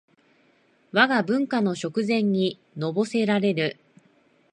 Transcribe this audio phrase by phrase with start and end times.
[0.93, 3.77] わが文化の食膳にのぼせられる